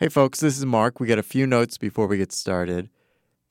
Hey, 0.00 0.08
folks, 0.08 0.38
this 0.38 0.56
is 0.56 0.64
Mark. 0.64 1.00
We 1.00 1.08
got 1.08 1.18
a 1.18 1.24
few 1.24 1.44
notes 1.44 1.76
before 1.76 2.06
we 2.06 2.18
get 2.18 2.30
started. 2.30 2.88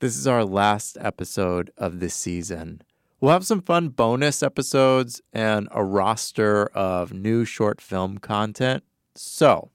This 0.00 0.16
is 0.16 0.26
our 0.26 0.46
last 0.46 0.96
episode 0.98 1.70
of 1.76 2.00
this 2.00 2.14
season. 2.14 2.80
We'll 3.20 3.32
have 3.32 3.44
some 3.44 3.60
fun 3.60 3.90
bonus 3.90 4.42
episodes 4.42 5.20
and 5.30 5.68
a 5.72 5.84
roster 5.84 6.68
of 6.68 7.12
new 7.12 7.44
short 7.44 7.82
film 7.82 8.16
content. 8.16 8.82
So, 9.14 9.72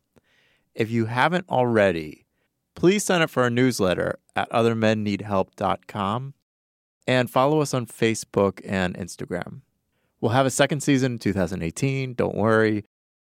if 0.74 0.90
you 0.90 1.06
haven't 1.06 1.48
already, 1.48 2.26
please 2.74 3.04
sign 3.04 3.22
up 3.22 3.30
for 3.30 3.44
our 3.44 3.52
newsletter 3.52 4.18
at 4.36 4.50
othermenneedhelp.com 4.50 6.34
and 7.06 7.30
follow 7.30 7.62
us 7.62 7.76
on 7.76 7.86
Facebook 7.86 8.62
and 8.66 8.98
Instagram. 8.98 9.62
We'll 10.20 10.32
have 10.32 10.48
a 10.48 10.50
second 10.50 10.82
season 10.82 11.12
in 11.12 11.20
2018, 11.20 12.16
don't 12.16 12.36
worry. 12.36 12.86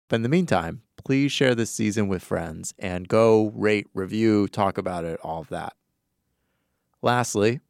But 0.08 0.16
in 0.16 0.22
the 0.22 0.28
meantime, 0.28 0.82
please 0.96 1.32
share 1.32 1.54
this 1.54 1.70
season 1.70 2.08
with 2.08 2.22
friends 2.22 2.74
and 2.78 3.08
go 3.08 3.52
rate, 3.54 3.86
review, 3.94 4.48
talk 4.48 4.78
about 4.78 5.04
it, 5.04 5.18
all 5.22 5.40
of 5.40 5.48
that. 5.48 5.74
Lastly, 7.02 7.60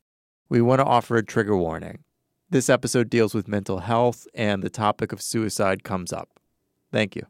we 0.48 0.61
want 0.61 0.80
to 0.80 0.84
offer 0.84 1.16
a 1.16 1.25
trigger 1.25 1.56
warning. 1.56 2.05
This 2.51 2.69
episode 2.69 3.11
deals 3.11 3.34
with 3.34 3.48
mental 3.48 3.80
health 3.80 4.27
and 4.34 4.62
the 4.62 4.70
topic 4.70 5.12
of 5.12 5.20
suicide 5.20 5.83
comes 5.83 6.12
up. 6.12 6.39
Thank 6.92 7.16
you. 7.16 7.27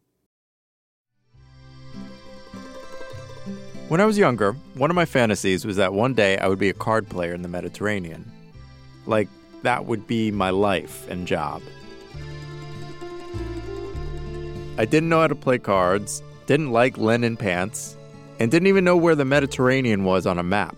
When 3.88 4.00
I 4.00 4.06
was 4.06 4.18
younger, 4.18 4.52
one 4.74 4.90
of 4.90 4.96
my 4.96 5.04
fantasies 5.04 5.64
was 5.66 5.76
that 5.76 5.92
one 5.92 6.14
day 6.14 6.38
I 6.38 6.48
would 6.48 6.58
be 6.58 6.70
a 6.70 6.74
card 6.74 7.08
player 7.08 7.34
in 7.34 7.42
the 7.42 7.48
Mediterranean. 7.48 8.30
Like, 9.06 9.28
that 9.62 9.84
would 9.84 10.06
be 10.06 10.30
my 10.30 10.50
life 10.50 11.08
and 11.08 11.26
job. 11.26 11.62
I 14.76 14.84
didn't 14.84 15.08
know 15.08 15.20
how 15.20 15.28
to 15.28 15.34
play 15.34 15.58
cards, 15.58 16.22
didn't 16.46 16.72
like 16.72 16.98
linen 16.98 17.36
pants, 17.36 17.96
and 18.40 18.50
didn't 18.50 18.66
even 18.66 18.84
know 18.84 18.96
where 18.96 19.14
the 19.14 19.24
Mediterranean 19.24 20.04
was 20.04 20.26
on 20.26 20.38
a 20.38 20.42
map. 20.42 20.76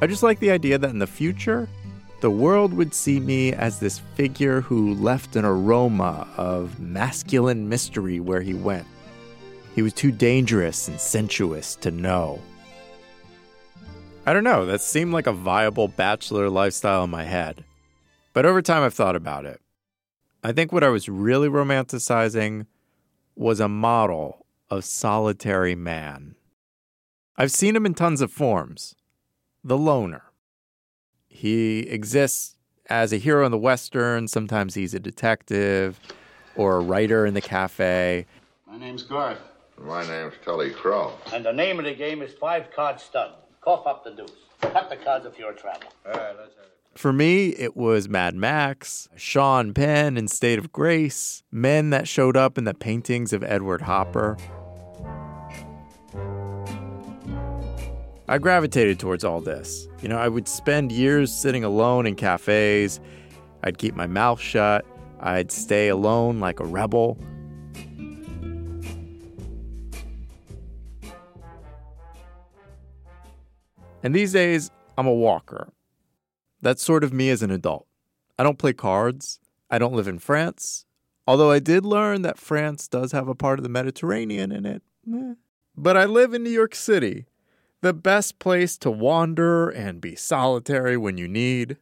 I 0.00 0.06
just 0.06 0.24
liked 0.24 0.40
the 0.40 0.50
idea 0.50 0.76
that 0.76 0.90
in 0.90 0.98
the 0.98 1.06
future, 1.06 1.68
the 2.20 2.30
world 2.30 2.74
would 2.74 2.92
see 2.92 3.20
me 3.20 3.52
as 3.52 3.78
this 3.78 4.00
figure 4.16 4.60
who 4.60 4.94
left 4.94 5.36
an 5.36 5.44
aroma 5.44 6.26
of 6.36 6.80
masculine 6.80 7.68
mystery 7.68 8.18
where 8.18 8.40
he 8.40 8.54
went. 8.54 8.86
He 9.74 9.82
was 9.82 9.92
too 9.92 10.10
dangerous 10.10 10.88
and 10.88 10.98
sensuous 10.98 11.76
to 11.76 11.90
know. 11.90 12.40
I 14.26 14.32
don't 14.32 14.42
know, 14.42 14.66
that 14.66 14.80
seemed 14.80 15.12
like 15.12 15.28
a 15.28 15.32
viable 15.32 15.86
bachelor 15.86 16.50
lifestyle 16.50 17.04
in 17.04 17.10
my 17.10 17.22
head. 17.22 17.64
But 18.32 18.44
over 18.44 18.60
time, 18.60 18.82
I've 18.82 18.94
thought 18.94 19.14
about 19.14 19.44
it. 19.44 19.60
I 20.42 20.52
think 20.52 20.72
what 20.72 20.82
I 20.82 20.88
was 20.88 21.08
really 21.08 21.48
romanticizing 21.48 22.66
was 23.36 23.60
a 23.60 23.68
model 23.68 24.46
of 24.70 24.84
solitary 24.84 25.74
man. 25.74 26.34
I've 27.36 27.52
seen 27.52 27.76
him 27.76 27.86
in 27.86 27.94
tons 27.94 28.20
of 28.20 28.32
forms. 28.32 28.96
The 29.62 29.76
loner. 29.76 30.22
He 31.28 31.80
exists 31.80 32.56
as 32.88 33.12
a 33.12 33.16
hero 33.16 33.44
in 33.44 33.52
the 33.52 33.58
Western, 33.58 34.28
sometimes 34.28 34.74
he's 34.74 34.94
a 34.94 35.00
detective 35.00 35.98
or 36.54 36.76
a 36.76 36.80
writer 36.80 37.26
in 37.26 37.34
the 37.34 37.40
cafe. 37.40 38.26
My 38.66 38.78
name's 38.78 39.02
Garth. 39.02 39.38
My 39.78 40.06
name's 40.06 40.34
Tully 40.44 40.70
Crow. 40.70 41.12
And 41.32 41.44
the 41.44 41.52
name 41.52 41.78
of 41.78 41.84
the 41.84 41.94
game 41.94 42.22
is 42.22 42.32
five 42.34 42.70
card 42.74 43.00
stud. 43.00 43.32
Cough 43.60 43.86
up 43.86 44.04
the 44.04 44.12
deuce. 44.12 44.30
Cut 44.60 44.88
the 44.88 44.96
cards 44.96 45.26
if 45.26 45.38
you're 45.38 45.50
a 45.50 45.56
traveler. 45.56 45.90
All 46.06 46.12
right, 46.12 46.36
let's 46.38 46.54
have 46.54 46.64
it. 46.64 46.78
For 46.96 47.12
me, 47.12 47.48
it 47.50 47.76
was 47.76 48.08
Mad 48.08 48.34
Max, 48.34 49.06
Sean 49.16 49.74
Penn 49.74 50.16
in 50.16 50.28
State 50.28 50.58
of 50.58 50.72
Grace, 50.72 51.42
men 51.52 51.90
that 51.90 52.08
showed 52.08 52.38
up 52.38 52.56
in 52.56 52.64
the 52.64 52.72
paintings 52.72 53.34
of 53.34 53.44
Edward 53.44 53.82
Hopper. 53.82 54.38
I 58.26 58.38
gravitated 58.38 58.98
towards 58.98 59.24
all 59.24 59.42
this. 59.42 59.86
You 60.00 60.08
know, 60.08 60.16
I 60.16 60.28
would 60.28 60.48
spend 60.48 60.90
years 60.90 61.30
sitting 61.30 61.64
alone 61.64 62.06
in 62.06 62.14
cafes. 62.14 62.98
I'd 63.62 63.76
keep 63.76 63.94
my 63.94 64.06
mouth 64.06 64.40
shut. 64.40 64.86
I'd 65.20 65.52
stay 65.52 65.88
alone 65.88 66.40
like 66.40 66.60
a 66.60 66.64
rebel. 66.64 67.18
And 74.02 74.14
these 74.14 74.32
days, 74.32 74.70
I'm 74.96 75.06
a 75.06 75.12
walker. 75.12 75.70
That's 76.66 76.82
sort 76.82 77.04
of 77.04 77.12
me 77.12 77.30
as 77.30 77.44
an 77.44 77.52
adult. 77.52 77.86
I 78.36 78.42
don't 78.42 78.58
play 78.58 78.72
cards. 78.72 79.38
I 79.70 79.78
don't 79.78 79.94
live 79.94 80.08
in 80.08 80.18
France. 80.18 80.84
Although 81.24 81.52
I 81.52 81.60
did 81.60 81.84
learn 81.84 82.22
that 82.22 82.40
France 82.40 82.88
does 82.88 83.12
have 83.12 83.28
a 83.28 83.36
part 83.36 83.60
of 83.60 83.62
the 83.62 83.68
Mediterranean 83.68 84.50
in 84.50 84.66
it. 84.66 84.82
But 85.76 85.96
I 85.96 86.06
live 86.06 86.34
in 86.34 86.42
New 86.42 86.50
York 86.50 86.74
City, 86.74 87.26
the 87.82 87.92
best 87.92 88.40
place 88.40 88.76
to 88.78 88.90
wander 88.90 89.68
and 89.68 90.00
be 90.00 90.16
solitary 90.16 90.96
when 90.96 91.16
you 91.18 91.28
need. 91.28 91.76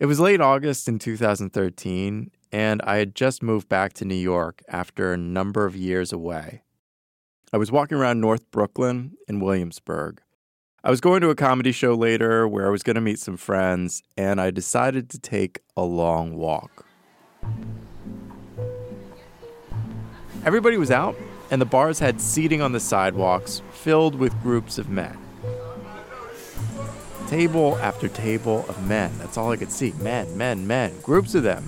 It 0.00 0.06
was 0.06 0.18
late 0.18 0.40
August 0.40 0.88
in 0.88 0.98
2013, 0.98 2.32
and 2.50 2.82
I 2.82 2.96
had 2.96 3.14
just 3.14 3.44
moved 3.44 3.68
back 3.68 3.92
to 3.92 4.04
New 4.04 4.16
York 4.16 4.60
after 4.66 5.12
a 5.12 5.16
number 5.16 5.66
of 5.66 5.76
years 5.76 6.12
away. 6.12 6.64
I 7.52 7.58
was 7.58 7.70
walking 7.70 7.96
around 7.96 8.20
North 8.20 8.50
Brooklyn 8.50 9.12
in 9.28 9.38
Williamsburg. 9.38 10.20
I 10.86 10.90
was 10.90 11.00
going 11.00 11.22
to 11.22 11.30
a 11.30 11.34
comedy 11.34 11.72
show 11.72 11.94
later 11.94 12.46
where 12.46 12.66
I 12.66 12.70
was 12.70 12.82
going 12.82 12.96
to 12.96 13.00
meet 13.00 13.18
some 13.18 13.38
friends, 13.38 14.02
and 14.18 14.38
I 14.38 14.50
decided 14.50 15.08
to 15.10 15.18
take 15.18 15.60
a 15.78 15.82
long 15.82 16.36
walk. 16.36 16.84
Everybody 20.44 20.76
was 20.76 20.90
out, 20.90 21.16
and 21.50 21.58
the 21.58 21.64
bars 21.64 22.00
had 22.00 22.20
seating 22.20 22.60
on 22.60 22.72
the 22.72 22.80
sidewalks 22.80 23.62
filled 23.72 24.14
with 24.14 24.38
groups 24.42 24.76
of 24.76 24.90
men. 24.90 25.16
Table 27.28 27.78
after 27.78 28.06
table 28.06 28.66
of 28.68 28.86
men. 28.86 29.10
That's 29.16 29.38
all 29.38 29.52
I 29.52 29.56
could 29.56 29.72
see. 29.72 29.92
Men, 29.92 30.36
men, 30.36 30.66
men. 30.66 31.00
Groups 31.00 31.34
of 31.34 31.44
them. 31.44 31.66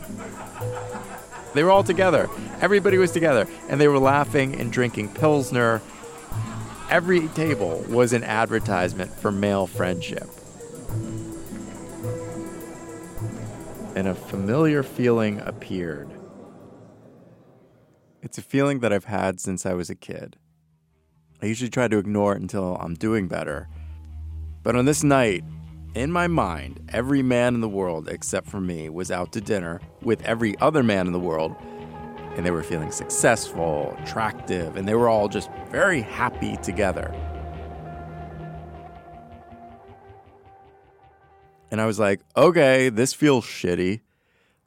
They 1.55 1.65
were 1.65 1.71
all 1.71 1.85
together. 1.85 2.29
Everybody 2.61 2.99
was 2.99 3.13
together, 3.13 3.49
and 3.71 3.81
they 3.81 3.89
were 3.89 3.99
laughing 3.99 4.61
and 4.61 4.71
drinking 4.71 5.15
Pilsner 5.15 5.81
Every 6.89 7.27
table 7.29 7.85
was 7.89 8.13
an 8.13 8.23
advertisement 8.23 9.11
for 9.11 9.33
male 9.33 9.67
friendship. 9.67 10.29
And 13.97 14.07
a 14.07 14.15
familiar 14.15 14.85
feeling 14.85 15.41
appeared. 15.41 16.09
It's 18.23 18.39
a 18.39 18.43
feeling 18.43 18.81
that 18.81 18.93
I've 18.93 19.07
had 19.07 19.41
since 19.41 19.67
I 19.67 19.75
was 19.75 19.91
a 19.91 19.97
kid. 19.97 20.37
I 21.43 21.47
usually 21.47 21.71
try 21.71 21.89
to 21.89 21.99
ignore 21.99 22.35
it 22.35 22.41
until 22.41 22.77
I'm 22.77 22.95
doing 22.95 23.27
better. 23.27 23.69
But 24.63 24.77
on 24.77 24.85
this 24.85 25.03
night, 25.03 25.43
in 25.97 26.13
my 26.13 26.29
mind, 26.29 26.89
every 26.93 27.23
man 27.23 27.57
in 27.57 27.63
the 27.63 27.69
world 27.69 28.09
except 28.09 28.49
for 28.49 28.61
me 28.61 28.91
was 28.91 29.11
out 29.11 29.33
to 29.33 29.41
dinner 29.41 29.81
with 30.03 30.23
every 30.23 30.57
other 30.61 30.85
man 30.85 31.09
in 31.09 31.13
the 31.13 31.19
world 31.19 31.57
and 32.37 32.45
they 32.45 32.51
were 32.51 32.63
feeling 32.63 32.93
successful, 32.93 33.97
attractive, 34.03 34.77
and 34.77 34.87
they 34.87 34.95
were 34.95 35.09
all 35.09 35.27
just 35.27 35.51
very 35.71 36.03
happy 36.03 36.57
together. 36.59 37.13
And 41.71 41.81
I 41.81 41.87
was 41.87 41.99
like, 41.99 42.21
okay, 42.37 42.91
this 42.91 43.13
feels 43.13 43.45
shitty. 43.45 44.01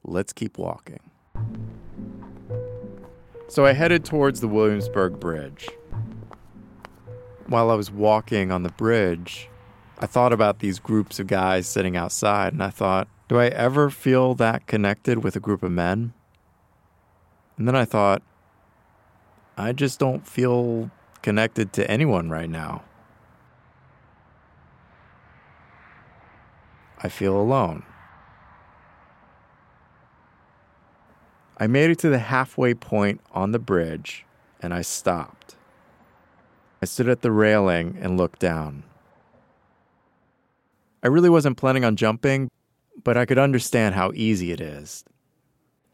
Let's 0.02 0.32
keep 0.32 0.58
walking. 0.58 1.00
So 3.48 3.64
I 3.64 3.72
headed 3.72 4.04
towards 4.04 4.40
the 4.40 4.48
Williamsburg 4.48 5.18
Bridge. 5.18 5.68
While 7.46 7.70
I 7.70 7.74
was 7.74 7.90
walking 7.90 8.52
on 8.52 8.64
the 8.64 8.70
bridge, 8.70 9.48
I 9.98 10.06
thought 10.06 10.32
about 10.32 10.58
these 10.58 10.78
groups 10.78 11.18
of 11.18 11.26
guys 11.26 11.66
sitting 11.66 11.96
outside, 11.96 12.52
and 12.52 12.62
I 12.62 12.70
thought, 12.70 13.08
do 13.28 13.38
I 13.38 13.46
ever 13.46 13.90
feel 13.90 14.34
that 14.34 14.66
connected 14.66 15.22
with 15.22 15.36
a 15.36 15.40
group 15.40 15.62
of 15.62 15.70
men? 15.70 16.12
And 17.60 17.68
then 17.68 17.76
I 17.76 17.84
thought, 17.84 18.22
I 19.58 19.72
just 19.72 19.98
don't 19.98 20.26
feel 20.26 20.90
connected 21.20 21.74
to 21.74 21.90
anyone 21.90 22.30
right 22.30 22.48
now. 22.48 22.84
I 27.02 27.10
feel 27.10 27.36
alone. 27.36 27.82
I 31.58 31.66
made 31.66 31.90
it 31.90 31.98
to 31.98 32.08
the 32.08 32.18
halfway 32.18 32.72
point 32.72 33.20
on 33.32 33.52
the 33.52 33.58
bridge 33.58 34.24
and 34.62 34.72
I 34.72 34.80
stopped. 34.80 35.56
I 36.80 36.86
stood 36.86 37.10
at 37.10 37.20
the 37.20 37.30
railing 37.30 37.98
and 38.00 38.16
looked 38.16 38.38
down. 38.38 38.84
I 41.02 41.08
really 41.08 41.28
wasn't 41.28 41.58
planning 41.58 41.84
on 41.84 41.96
jumping, 41.96 42.50
but 43.04 43.18
I 43.18 43.26
could 43.26 43.38
understand 43.38 43.94
how 43.94 44.12
easy 44.14 44.50
it 44.50 44.62
is. 44.62 45.04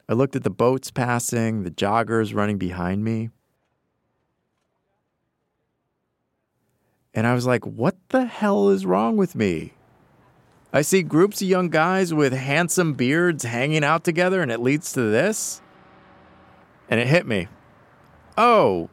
I 0.08 0.14
looked 0.14 0.36
at 0.36 0.44
the 0.44 0.50
boats 0.50 0.90
passing, 0.90 1.64
the 1.64 1.70
joggers 1.70 2.34
running 2.34 2.58
behind 2.58 3.02
me. 3.02 3.30
And 7.12 7.26
I 7.26 7.34
was 7.34 7.46
like, 7.46 7.66
what 7.66 7.96
the 8.10 8.26
hell 8.26 8.68
is 8.68 8.86
wrong 8.86 9.16
with 9.16 9.34
me? 9.34 9.72
I 10.72 10.82
see 10.82 11.02
groups 11.02 11.40
of 11.40 11.48
young 11.48 11.70
guys 11.70 12.12
with 12.12 12.34
handsome 12.34 12.92
beards 12.92 13.44
hanging 13.44 13.82
out 13.82 14.04
together, 14.04 14.42
and 14.42 14.52
it 14.52 14.60
leads 14.60 14.92
to 14.92 15.00
this. 15.00 15.62
And 16.90 17.00
it 17.00 17.06
hit 17.06 17.26
me. 17.26 17.48
Oh, 18.36 18.90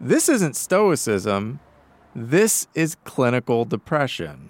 this 0.00 0.28
isn't 0.28 0.56
stoicism. 0.56 1.60
This 2.14 2.66
is 2.74 2.96
clinical 3.04 3.66
depression. 3.66 4.48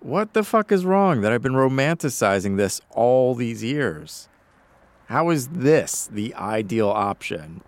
What 0.00 0.34
the 0.34 0.44
fuck 0.44 0.70
is 0.70 0.84
wrong 0.84 1.22
that 1.22 1.32
I've 1.32 1.42
been 1.42 1.52
romanticizing 1.52 2.58
this 2.58 2.80
all 2.90 3.34
these 3.34 3.64
years? 3.64 4.28
How 5.12 5.28
is 5.28 5.48
this 5.48 6.08
the 6.10 6.34
ideal 6.36 6.88
option? 6.88 7.60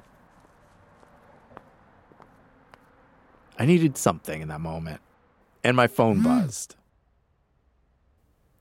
I 3.58 3.66
needed 3.66 3.98
something 3.98 4.40
in 4.40 4.48
that 4.48 4.62
moment, 4.62 5.02
and 5.62 5.76
my 5.76 5.86
phone 5.86 6.20
hmm. 6.20 6.22
buzzed. 6.22 6.76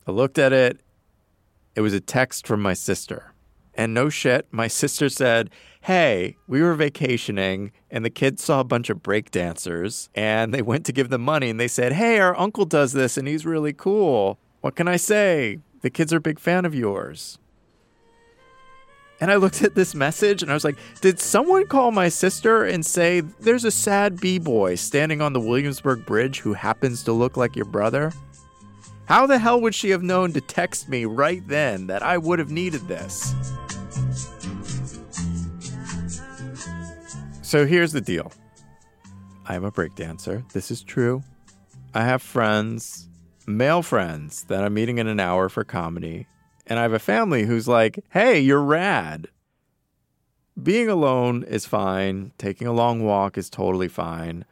I 0.06 0.10
looked 0.10 0.38
at 0.38 0.52
it. 0.52 0.80
It 1.74 1.80
was 1.80 1.94
a 1.94 2.00
text 2.00 2.46
from 2.46 2.60
my 2.60 2.74
sister. 2.74 3.32
And 3.72 3.94
no 3.94 4.10
shit, 4.10 4.48
my 4.50 4.68
sister 4.82 5.08
said, 5.08 5.48
Hey, 5.80 6.36
we 6.46 6.60
were 6.60 6.74
vacationing 6.74 7.72
and 7.90 8.04
the 8.04 8.10
kids 8.10 8.44
saw 8.44 8.60
a 8.60 8.64
bunch 8.64 8.90
of 8.90 9.02
breakdancers 9.02 10.10
and 10.14 10.52
they 10.52 10.60
went 10.60 10.84
to 10.84 10.92
give 10.92 11.08
them 11.08 11.22
money 11.22 11.48
and 11.48 11.58
they 11.58 11.68
said, 11.68 11.94
Hey, 11.94 12.18
our 12.18 12.38
uncle 12.38 12.66
does 12.66 12.92
this 12.92 13.16
and 13.16 13.26
he's 13.26 13.46
really 13.46 13.72
cool. 13.72 14.38
What 14.60 14.76
can 14.76 14.88
I 14.88 14.96
say? 14.96 15.60
The 15.80 15.88
kids 15.88 16.12
are 16.12 16.18
a 16.18 16.20
big 16.20 16.38
fan 16.38 16.66
of 16.66 16.74
yours. 16.74 17.38
And 19.24 19.32
I 19.32 19.36
looked 19.36 19.62
at 19.62 19.74
this 19.74 19.94
message 19.94 20.42
and 20.42 20.50
I 20.50 20.54
was 20.54 20.64
like, 20.64 20.76
Did 21.00 21.18
someone 21.18 21.66
call 21.66 21.92
my 21.92 22.10
sister 22.10 22.66
and 22.66 22.84
say, 22.84 23.22
There's 23.22 23.64
a 23.64 23.70
sad 23.70 24.20
B 24.20 24.38
boy 24.38 24.74
standing 24.74 25.22
on 25.22 25.32
the 25.32 25.40
Williamsburg 25.40 26.04
Bridge 26.04 26.40
who 26.40 26.52
happens 26.52 27.02
to 27.04 27.12
look 27.12 27.38
like 27.38 27.56
your 27.56 27.64
brother? 27.64 28.12
How 29.06 29.26
the 29.26 29.38
hell 29.38 29.62
would 29.62 29.74
she 29.74 29.88
have 29.88 30.02
known 30.02 30.34
to 30.34 30.42
text 30.42 30.90
me 30.90 31.06
right 31.06 31.40
then 31.48 31.86
that 31.86 32.02
I 32.02 32.18
would 32.18 32.38
have 32.38 32.50
needed 32.50 32.86
this? 32.86 33.34
So 37.40 37.64
here's 37.64 37.92
the 37.92 38.02
deal 38.02 38.30
I 39.46 39.54
am 39.54 39.64
a 39.64 39.72
breakdancer. 39.72 40.46
This 40.52 40.70
is 40.70 40.82
true. 40.82 41.22
I 41.94 42.04
have 42.04 42.20
friends, 42.20 43.08
male 43.46 43.80
friends, 43.80 44.44
that 44.48 44.62
I'm 44.62 44.74
meeting 44.74 44.98
in 44.98 45.06
an 45.06 45.18
hour 45.18 45.48
for 45.48 45.64
comedy. 45.64 46.26
And 46.66 46.78
I 46.78 46.82
have 46.82 46.92
a 46.92 46.98
family 46.98 47.44
who's 47.44 47.68
like, 47.68 48.02
hey, 48.10 48.40
you're 48.40 48.62
rad. 48.62 49.28
Being 50.60 50.88
alone 50.88 51.42
is 51.42 51.66
fine. 51.66 52.32
Taking 52.38 52.66
a 52.66 52.72
long 52.72 53.04
walk 53.04 53.36
is 53.36 53.50
totally 53.50 53.88
fine. 53.88 54.44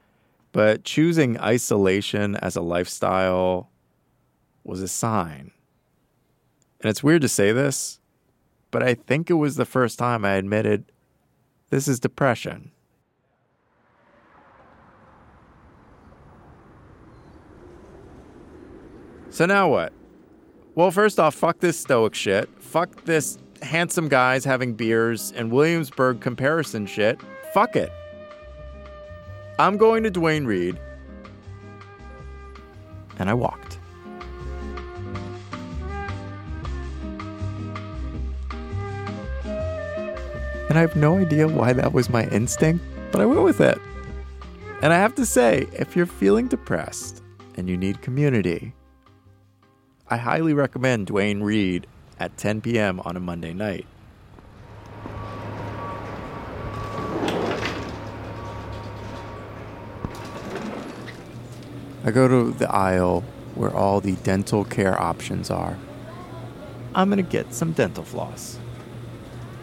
But 0.53 0.85
choosing 0.85 1.41
isolation 1.41 2.37
as 2.37 2.57
a 2.57 2.61
lifestyle 2.61 3.71
was 4.65 4.83
a 4.83 4.89
sign. 4.89 5.53
And 6.81 6.91
it's 6.91 7.03
weird 7.03 7.23
to 7.23 7.29
say 7.29 7.53
this, 7.53 8.01
but 8.71 8.83
I 8.83 8.95
think 8.95 9.31
it 9.31 9.35
was 9.35 9.57
the 9.57 9.65
first 9.65 9.99
time 9.99 10.25
I 10.25 10.33
admitted 10.33 10.85
this 11.71 11.89
is 11.89 12.01
depression. 12.01 12.73
So 19.31 19.47
now 19.47 19.71
what? 19.71 19.93
Well, 20.75 20.91
first 20.91 21.21
off, 21.21 21.35
fuck 21.35 21.59
this 21.61 21.79
stoic 21.79 22.15
shit. 22.15 22.49
Fuck 22.59 23.05
this 23.05 23.39
handsome 23.61 24.09
guys 24.09 24.43
having 24.43 24.73
beers 24.73 25.31
and 25.37 25.53
Williamsburg 25.53 26.23
comparison 26.23 26.87
shit. 26.87 27.21
Fuck 27.53 27.77
it. 27.77 27.93
I'm 29.59 29.77
going 29.77 30.03
to 30.05 30.11
Duane 30.11 30.47
Reade. 30.47 30.81
And 33.19 33.29
I 33.29 33.35
walked. 33.35 33.79
And 40.71 40.79
I 40.79 40.81
have 40.81 40.97
no 40.97 41.19
idea 41.19 41.47
why 41.47 41.75
that 41.75 41.93
was 41.93 42.09
my 42.09 42.25
instinct, 42.29 42.83
but 43.13 43.21
I 43.21 43.27
went 43.27 43.43
with 43.43 43.61
it. 43.61 43.79
And 44.81 44.91
I 44.91 44.97
have 44.97 45.15
to 45.17 45.27
say, 45.27 45.69
if 45.75 45.95
you're 45.95 46.07
feeling 46.07 46.49
depressed 46.49 47.23
and 47.59 47.69
you 47.69 47.77
need 47.77 48.01
community, 48.01 48.73
I 50.13 50.19
highly 50.19 50.53
recommend 50.53 51.07
Duane 51.07 51.43
Reade 51.43 51.87
at 52.21 52.37
10 52.37 52.61
p.m. 52.61 53.01
on 53.01 53.17
a 53.17 53.19
Monday 53.19 53.55
night. 53.55 53.87
I 62.05 62.11
go 62.11 62.29
to 62.29 62.53
the 62.53 62.71
aisle 62.71 63.25
where 63.55 63.75
all 63.75 64.03
the 64.03 64.17
dental 64.17 64.67
care 64.67 65.01
options 65.01 65.51
are. 65.51 65.79
I'm 66.95 67.09
going 67.09 67.17
to 67.17 67.31
get 67.31 67.55
some 67.55 67.73
dental 67.73 68.05
floss. 68.05 68.59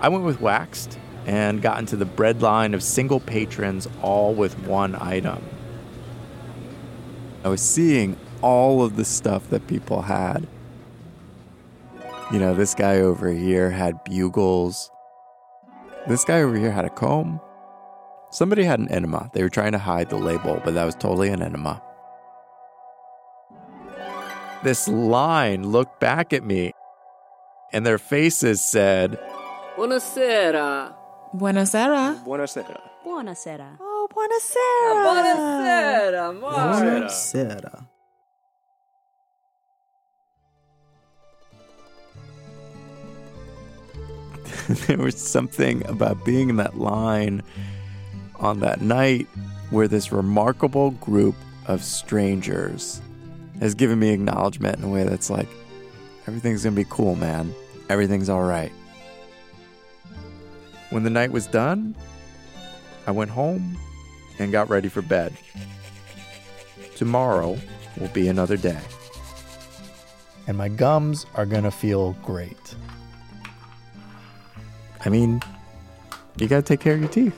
I 0.01 0.09
went 0.09 0.23
with 0.23 0.41
waxed 0.41 0.97
and 1.27 1.61
got 1.61 1.77
into 1.77 1.95
the 1.95 2.05
bread 2.05 2.41
line 2.41 2.73
of 2.73 2.81
single 2.81 3.19
patrons, 3.19 3.87
all 4.01 4.33
with 4.33 4.57
one 4.65 4.95
item. 4.95 5.45
I 7.43 7.49
was 7.49 7.61
seeing 7.61 8.17
all 8.41 8.83
of 8.83 8.95
the 8.95 9.05
stuff 9.05 9.49
that 9.49 9.67
people 9.67 10.01
had. 10.01 10.47
You 12.31 12.39
know, 12.39 12.53
this 12.53 12.75
guy 12.75 12.99
over 12.99 13.31
here 13.31 13.71
had 13.71 14.03
bugles. 14.03 14.91
This 16.07 16.23
guy 16.23 16.41
over 16.41 16.55
here 16.55 16.71
had 16.71 16.85
a 16.85 16.89
comb. 16.89 17.41
Somebody 18.31 18.63
had 18.63 18.79
an 18.79 18.87
enema. 18.89 19.31
They 19.33 19.41
were 19.41 19.49
trying 19.49 19.71
to 19.71 19.79
hide 19.79 20.09
the 20.09 20.17
label, 20.17 20.61
but 20.63 20.75
that 20.75 20.85
was 20.85 20.95
totally 20.95 21.29
an 21.29 21.41
enema. 21.41 21.81
This 24.63 24.87
line 24.87 25.71
looked 25.71 25.99
back 25.99 26.33
at 26.33 26.43
me, 26.43 26.73
and 27.73 27.85
their 27.85 27.97
faces 27.97 28.61
said, 28.61 29.17
Buonasera. 29.75 30.93
Buonasera. 31.33 32.23
Buonasera. 32.23 32.81
Buonasera. 33.05 33.77
Oh, 33.79 34.07
buonasera. 34.13 34.91
Buonasera, 35.05 36.39
Mark. 36.39 36.55
Buonasera. 36.55 37.88
there 44.87 44.97
was 44.97 45.15
something 45.15 45.85
about 45.87 46.25
being 46.25 46.49
in 46.49 46.57
that 46.57 46.77
line 46.77 47.41
on 48.35 48.59
that 48.61 48.81
night 48.81 49.27
where 49.69 49.87
this 49.87 50.11
remarkable 50.11 50.91
group 50.91 51.35
of 51.67 51.83
strangers 51.83 53.01
has 53.59 53.75
given 53.75 53.99
me 53.99 54.09
acknowledgement 54.09 54.77
in 54.77 54.83
a 54.83 54.89
way 54.89 55.03
that's 55.03 55.29
like, 55.29 55.49
everything's 56.27 56.63
gonna 56.63 56.75
be 56.75 56.85
cool, 56.89 57.15
man. 57.15 57.53
Everything's 57.89 58.29
all 58.29 58.43
right. 58.43 58.71
When 60.89 61.03
the 61.03 61.09
night 61.09 61.31
was 61.31 61.45
done, 61.45 61.95
I 63.05 63.11
went 63.11 63.29
home 63.29 63.77
and 64.39 64.51
got 64.51 64.69
ready 64.69 64.89
for 64.89 65.01
bed. 65.01 65.33
Tomorrow 66.95 67.57
will 67.97 68.07
be 68.09 68.27
another 68.27 68.57
day. 68.57 68.79
And 70.47 70.57
my 70.57 70.69
gums 70.69 71.25
are 71.35 71.45
gonna 71.45 71.71
feel 71.71 72.13
great. 72.23 72.75
I 75.05 75.09
mean, 75.09 75.41
you 76.37 76.47
gotta 76.47 76.61
take 76.61 76.79
care 76.79 76.93
of 76.93 76.99
your 76.99 77.09
teeth. 77.09 77.35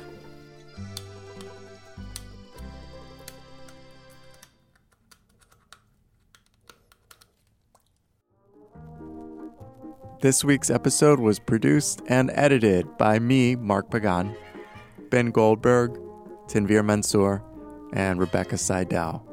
This 10.21 10.43
week's 10.43 10.69
episode 10.69 11.19
was 11.19 11.39
produced 11.39 12.03
and 12.07 12.29
edited 12.35 12.97
by 12.99 13.17
me, 13.17 13.55
Mark 13.55 13.89
Pagan, 13.89 14.35
Ben 15.09 15.31
Goldberg, 15.31 15.99
Tanvir 16.45 16.85
Mansour, 16.85 17.41
and 17.93 18.19
Rebecca 18.19 18.55
Seidel. 18.55 19.25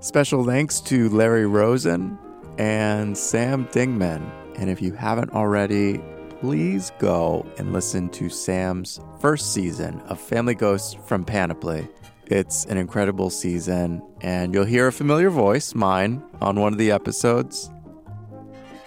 Special 0.00 0.42
thanks 0.42 0.80
to 0.80 1.10
Larry 1.10 1.46
Rosen 1.46 2.18
and 2.56 3.16
Sam 3.16 3.66
Dingman. 3.66 4.30
And 4.56 4.70
if 4.70 4.80
you 4.80 4.94
haven't 4.94 5.34
already, 5.34 6.00
please 6.40 6.92
go 6.98 7.46
and 7.58 7.72
listen 7.72 8.08
to 8.10 8.28
Sam's 8.28 9.00
first 9.20 9.54
season 9.54 10.00
of 10.02 10.20
Family 10.20 10.54
Ghosts 10.54 10.96
from 11.06 11.24
Panoply. 11.24 11.88
It's 12.26 12.64
an 12.66 12.76
incredible 12.76 13.30
season, 13.30 14.02
and 14.20 14.52
you'll 14.52 14.64
hear 14.64 14.88
a 14.88 14.92
familiar 14.92 15.30
voice, 15.30 15.74
mine, 15.74 16.22
on 16.40 16.60
one 16.60 16.72
of 16.72 16.78
the 16.78 16.90
episodes. 16.90 17.70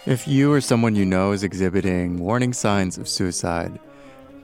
If 0.06 0.28
you 0.28 0.52
or 0.52 0.62
someone 0.62 0.96
you 0.96 1.06
know 1.06 1.32
is 1.32 1.44
exhibiting 1.44 2.20
warning 2.20 2.54
signs 2.54 2.98
of 2.98 3.08
suicide, 3.08 3.80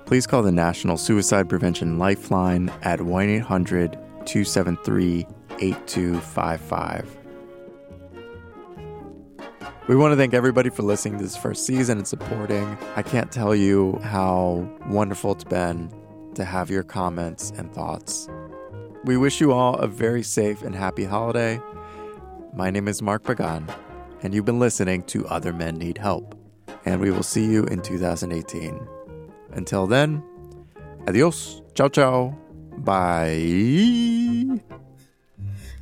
please 0.05 0.25
call 0.25 0.41
the 0.41 0.51
National 0.51 0.97
Suicide 0.97 1.49
Prevention 1.49 1.99
Lifeline 1.99 2.71
at 2.81 3.01
1 3.01 3.29
800 3.29 3.93
273 4.25 5.27
8255. 5.59 7.24
We 9.87 9.95
want 9.95 10.13
to 10.13 10.15
thank 10.15 10.33
everybody 10.33 10.71
for 10.71 10.81
listening 10.81 11.19
to 11.19 11.23
this 11.23 11.37
first 11.37 11.63
season 11.63 11.99
and 11.99 12.07
supporting. 12.07 12.75
I 12.95 13.03
can't 13.03 13.31
tell 13.31 13.53
you 13.53 13.99
how 13.99 14.67
wonderful 14.87 15.33
it's 15.33 15.43
been 15.43 15.91
to 16.33 16.43
have 16.43 16.71
your 16.71 16.81
comments 16.81 17.51
and 17.55 17.71
thoughts. 17.71 18.27
We 19.03 19.15
wish 19.15 19.39
you 19.39 19.51
all 19.51 19.75
a 19.75 19.85
very 19.85 20.23
safe 20.23 20.63
and 20.63 20.73
happy 20.73 21.05
holiday. 21.05 21.61
My 22.55 22.71
name 22.71 22.87
is 22.87 23.03
Mark 23.03 23.23
Pagan, 23.23 23.67
and 24.23 24.33
you've 24.33 24.45
been 24.45 24.57
listening 24.57 25.03
to 25.03 25.27
Other 25.27 25.53
Men 25.53 25.75
Need 25.75 25.99
Help. 25.99 26.33
And 26.85 26.99
we 26.99 27.11
will 27.11 27.21
see 27.21 27.45
you 27.45 27.65
in 27.65 27.81
2018. 27.81 28.87
Until 29.51 29.85
then, 29.85 30.23
adios, 31.07 31.61
ciao, 31.75 31.89
ciao, 31.89 32.35
bye. 32.77 34.34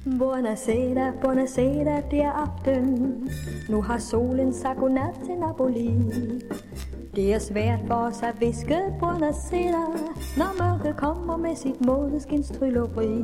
Buonasera, 0.06 1.14
buonasera, 1.22 2.02
det 2.12 2.22
er 2.22 2.32
aften. 2.32 3.30
Nu 3.70 3.82
har 3.82 3.98
solen 3.98 4.54
sagt 4.54 4.80
godnat 4.80 5.16
til 5.26 5.36
Napoli. 5.40 5.90
Det 7.16 7.34
er 7.34 7.40
svært 7.40 7.80
for 7.88 7.96
os 7.96 8.24
at 8.24 8.42
viske 8.42 8.78
buonasera, 9.00 9.86
når 10.38 10.64
mørket 10.64 10.98
kommer 10.98 11.38
med 11.38 11.56
sit 11.56 11.86
måneskins 11.86 12.50
trylleri. 12.50 13.24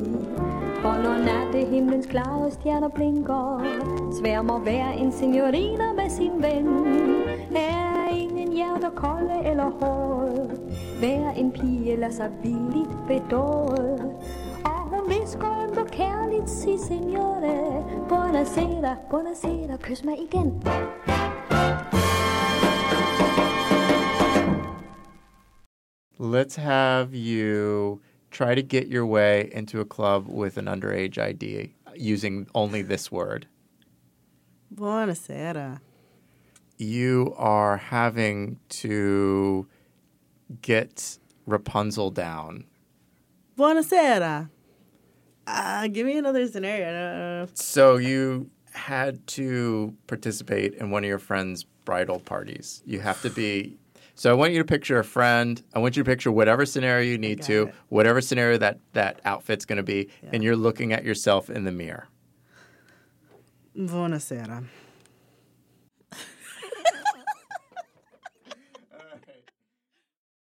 For 0.82 1.02
når 1.02 1.24
nattehimlens 1.24 2.06
klare 2.06 2.50
stjerner 2.50 2.88
blinker, 2.88 3.64
sværmer 4.20 4.58
hver 4.58 4.90
en 4.90 5.12
signorina 5.12 5.92
med 5.92 6.10
sin 6.10 6.42
ven. 6.42 6.68
Er 7.56 8.08
ingen 8.14 8.52
hjerter 8.52 8.90
kolde 8.96 9.50
eller 9.50 9.70
hårde, 9.70 10.50
hver 10.98 11.30
en 11.36 11.52
pige 11.52 11.96
lader 11.96 12.12
sig 12.12 12.30
villigt 12.42 12.96
bedåre. 13.08 13.98
Og 15.10 15.16
hun 15.16 15.22
visker 15.22 15.48
under 15.48 16.46
si 16.46 16.78
signore, 16.78 17.84
buonasera, 18.08 18.96
buonasera, 19.10 19.76
kys 19.76 20.04
mig 20.04 20.18
igen. 20.18 20.62
Let's 26.18 26.56
have 26.56 27.14
you 27.14 28.00
try 28.30 28.54
to 28.54 28.62
get 28.62 28.86
your 28.86 29.04
way 29.04 29.50
into 29.52 29.80
a 29.80 29.84
club 29.84 30.28
with 30.28 30.56
an 30.56 30.66
underage 30.66 31.18
ID 31.18 31.74
using 31.96 32.46
only 32.54 32.82
this 32.82 33.10
word. 33.10 33.46
Buonasera. 34.72 35.80
You 36.78 37.34
are 37.36 37.76
having 37.78 38.58
to 38.82 39.66
get 40.62 41.18
Rapunzel 41.46 42.10
down. 42.10 42.64
Buonasera. 43.58 44.50
Uh, 45.46 45.88
give 45.88 46.06
me 46.06 46.16
another 46.18 46.46
scenario. 46.46 46.88
I 46.88 46.92
don't 46.92 47.48
know. 47.48 47.48
So 47.54 47.96
you 47.96 48.50
had 48.72 49.26
to 49.28 49.94
participate 50.06 50.74
in 50.74 50.90
one 50.90 51.04
of 51.04 51.08
your 51.08 51.18
friend's 51.18 51.64
bridal 51.84 52.20
parties. 52.20 52.82
You 52.86 53.00
have 53.00 53.20
to 53.22 53.30
be. 53.30 53.76
So 54.14 54.30
I 54.30 54.34
want 54.34 54.52
you 54.52 54.58
to 54.58 54.64
picture 54.64 54.98
a 54.98 55.04
friend. 55.04 55.62
I 55.74 55.78
want 55.78 55.96
you 55.96 56.04
to 56.04 56.08
picture 56.08 56.30
whatever 56.30 56.66
scenario 56.66 57.10
you 57.10 57.18
need 57.18 57.42
to, 57.42 57.68
it. 57.68 57.74
whatever 57.88 58.20
scenario 58.20 58.58
that 58.58 58.78
that 58.92 59.20
outfit's 59.24 59.64
going 59.64 59.78
to 59.78 59.82
be, 59.82 60.10
and 60.22 60.44
you're 60.44 60.56
looking 60.56 60.92
at 60.92 61.04
yourself 61.04 61.48
in 61.50 61.64
the 61.64 61.72
mirror. 61.72 62.06
Buonasera. 63.76 64.64